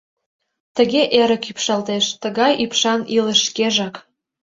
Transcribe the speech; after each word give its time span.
Тыге 0.75 1.01
эрык 1.19 1.43
ӱпшалтеш, 1.51 2.05
тыгай 2.21 2.53
ӱпшан 2.63 3.01
илыш 3.17 3.39
шкежак. 3.47 3.95